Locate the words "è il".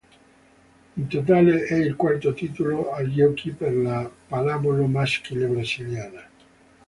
1.65-1.95